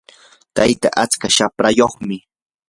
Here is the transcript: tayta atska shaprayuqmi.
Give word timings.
tayta 0.55 0.89
atska 1.03 1.27
shaprayuqmi. 1.35 2.17